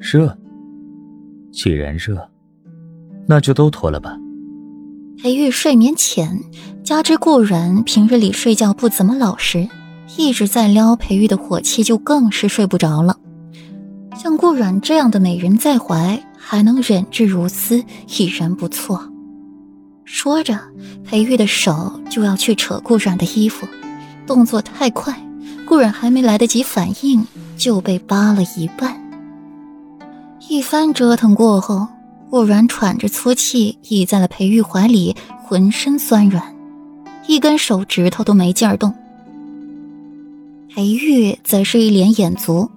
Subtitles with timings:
[0.00, 0.36] 热。
[1.52, 2.28] 既然热，
[3.26, 4.16] 那就都脱了吧。
[5.18, 6.40] 裴玉睡眠浅，
[6.82, 9.68] 加之顾然平日里睡觉不怎么老实，
[10.16, 13.18] 一直在撩裴玉的火气，就更是睡不着了。
[14.16, 17.84] 像顾然这样的美人在怀，还能忍至如斯，
[18.18, 19.12] 已然不错。
[20.04, 20.58] 说着，
[21.04, 23.66] 裴玉的手就要去扯顾然的衣服，
[24.26, 25.14] 动作太快，
[25.66, 27.24] 顾然还没来得及反应，
[27.56, 29.01] 就被扒了一半。
[30.52, 31.88] 一番折腾过后，
[32.28, 36.44] 顾然喘着粗气倚在了裴玉怀里，浑身酸软，
[37.26, 38.92] 一根手指头都没劲儿动。
[40.68, 42.70] 裴玉则是一脸眼足，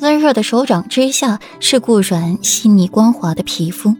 [0.00, 3.94] 温热的手掌之下是顾然细腻光滑的皮肤。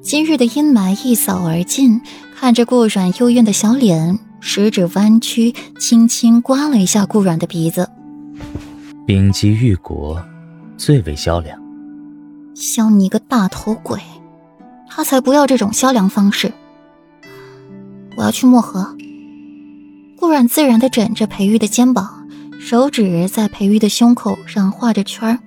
[0.00, 2.00] 今日的阴霾一扫而尽，
[2.38, 7.90] 看着顾软幽怨的小脸，食指弯曲，轻轻刮了一下顾软的鼻子。
[9.04, 10.16] 冰肌玉骨。
[10.78, 11.60] 最为销量，
[12.54, 14.00] 削你个大头鬼！
[14.88, 16.52] 他才不要这种销量方式。
[18.16, 18.96] 我要去漠河。
[20.16, 22.28] 顾然自然的枕着裴玉的肩膀，
[22.60, 25.38] 手指在裴玉的胸口上画着圈儿，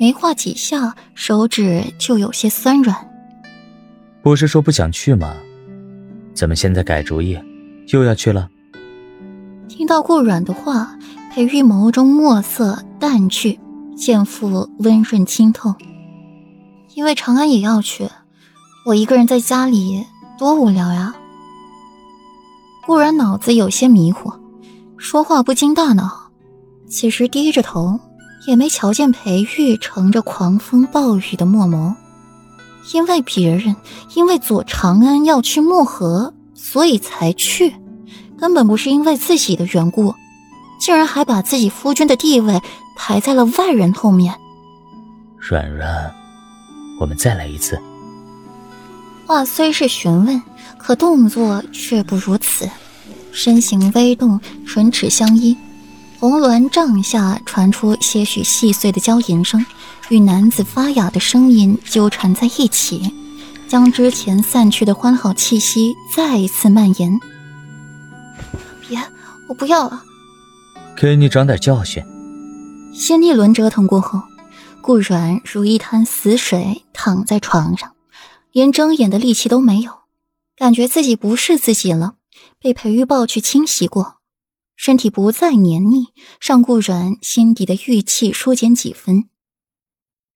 [0.00, 2.96] 没画几下，手指就有些酸软。
[4.22, 5.36] 不是说不想去吗？
[6.34, 7.38] 怎么现在改主意，
[7.88, 8.48] 又要去了？
[9.68, 10.98] 听到顾软的话，
[11.30, 13.60] 裴玉眸中墨色淡去。
[13.96, 15.74] 见腹温润清透，
[16.94, 18.08] 因为长安也要去，
[18.84, 20.04] 我一个人在家里
[20.38, 21.14] 多无聊呀。
[22.86, 24.32] 顾然脑子有些迷糊，
[24.96, 26.30] 说话不经大脑。
[26.88, 27.98] 此时低着头，
[28.46, 31.94] 也没瞧见裴玉乘着狂风暴雨的墨眸。
[32.92, 33.74] 因为别人，
[34.14, 37.74] 因为左长安要去漠河，所以才去，
[38.36, 40.14] 根本不是因为自己的缘故。
[40.84, 42.60] 竟然还把自己夫君的地位。
[42.96, 44.32] 排在了外人后面。
[45.36, 46.14] 软软，
[47.00, 47.76] 我们再来一次。
[49.26, 50.40] 话虽是询问，
[50.78, 52.70] 可动作却不如此。
[53.32, 55.56] 身形微动，唇齿相依，
[56.20, 59.66] 红鸾帐下传出些许细碎的娇吟声，
[60.08, 63.12] 与男子发哑的声音纠缠在一起，
[63.66, 67.18] 将之前散去的欢好气息再一次蔓延。
[68.88, 68.96] 别，
[69.48, 70.00] 我不要了。
[70.96, 72.02] 给你长点教训。
[72.92, 74.22] 先一轮折腾过后，
[74.80, 77.94] 顾软如一滩死水躺在床上，
[78.52, 79.92] 连睁眼的力气都没有，
[80.56, 82.14] 感觉自己不是自己了，
[82.60, 84.18] 被裴玉抱去清洗过，
[84.76, 86.08] 身体不再黏腻，
[86.40, 89.28] 让顾软心底的郁气疏减几分。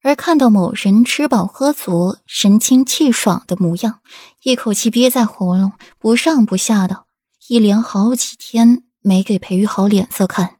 [0.02, 4.00] 而看到某人吃饱喝足、神清气爽的模样，
[4.42, 7.04] 一口气憋在喉咙，不上不下的，
[7.48, 10.56] 一连好几天没给裴玉好脸色看。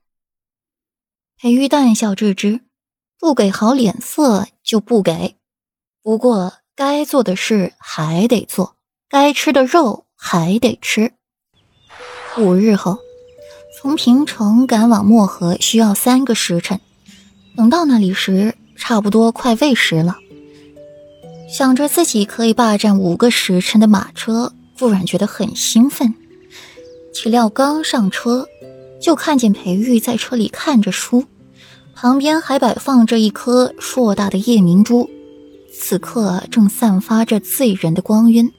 [1.36, 2.62] 裴玉淡笑置之，
[3.18, 5.36] 不给好脸色就不给。
[6.02, 8.76] 不过该做的事还得做，
[9.06, 11.12] 该吃的肉还得吃。
[12.38, 12.96] 五日后，
[13.76, 16.80] 从平城赶往漠河需要三个时辰。
[17.54, 20.16] 等到那里时，差不多快未时了。
[21.50, 26.14] 想着自己可以霸占五个时辰的马车，不然觉得很兴奋。
[27.20, 28.46] 岂料刚上车。
[29.00, 31.24] 就看见裴玉在车里看着书，
[31.94, 35.08] 旁边还摆放着一颗硕大的夜明珠，
[35.72, 38.52] 此刻正散发着醉人的光晕，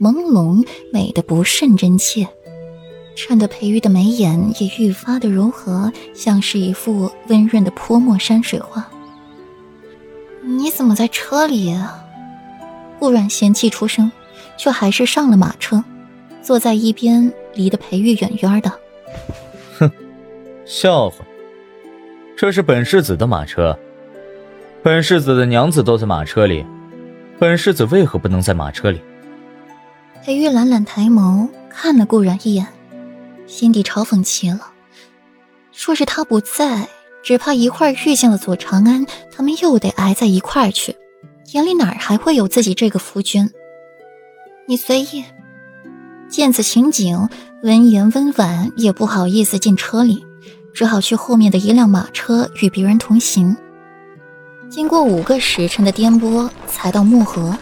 [0.00, 2.28] 朦胧美得不甚真切，
[3.16, 8.88] 衬得裴玉的眉眼也愈发的柔和，像是一幅温润的泼墨山水画。
[10.42, 11.72] 你怎么在车里？
[11.72, 12.04] 啊
[12.98, 14.10] 顾然嫌弃出声，
[14.56, 15.82] 却还是上了马车，
[16.42, 18.72] 坐在一边，离得裴玉远远的。
[19.78, 19.90] 哼
[20.64, 21.24] 笑话，
[22.36, 23.78] 这是本世子的马车，
[24.82, 26.64] 本世子的娘子都在马车里，
[27.38, 29.00] 本世子为何不能在马车里？
[30.22, 32.66] 裴玉懒懒抬眸看了顾然一眼，
[33.46, 34.72] 心底嘲讽极了。
[35.72, 36.88] 说是他不在，
[37.22, 40.94] 只怕一会儿遇见了左长安，他们又得挨在一块儿去，
[41.52, 43.50] 眼里哪还会有自己这个夫君？
[44.66, 45.24] 你随意。
[46.28, 47.28] 见此情景，
[47.62, 50.26] 闻言温婉也不好意思进车里。
[50.72, 53.56] 只好去后面的一辆马车与别人同行。
[54.68, 57.56] 经过五个时辰的颠簸，才到漠河。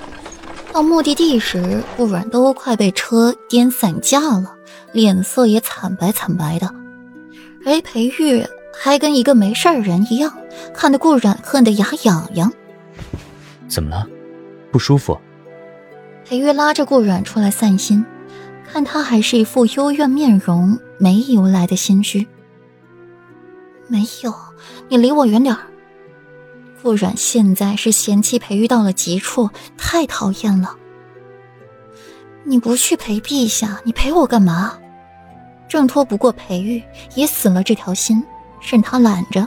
[0.72, 4.54] 到目的地时，顾软都快被车颠散架了，
[4.92, 6.70] 脸色也惨白惨白的。
[7.64, 8.44] 而裴玉
[8.78, 10.32] 还跟一个没事人一样，
[10.74, 12.52] 看得顾软恨得牙痒痒。
[13.66, 14.06] 怎么了？
[14.70, 15.18] 不舒服？
[16.26, 18.04] 裴玉拉着顾软出来散心，
[18.70, 22.26] 看他还是一副幽怨面容，没由来的心虚。
[23.88, 24.34] 没有，
[24.88, 25.62] 你离我远点儿。
[26.82, 30.76] 顾阮现在是嫌弃裴玉到了极处，太讨厌了。
[32.44, 34.78] 你不去陪陛下，你陪我干嘛？
[35.68, 36.82] 挣脱不过裴玉，
[37.14, 38.24] 也死了这条心，
[38.70, 39.46] 任他揽着。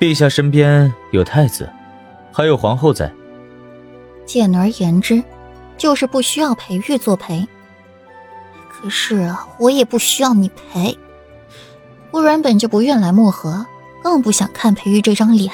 [0.00, 1.70] 陛下身边有太子，
[2.32, 3.10] 还有皇后在。
[4.26, 5.22] 简而言之，
[5.78, 7.46] 就是不需要裴玉作陪。
[8.80, 10.96] 可是，我也不需要你陪。
[12.10, 13.66] 顾然本就不愿来漠河，
[14.02, 15.52] 更不想看裴玉这张脸。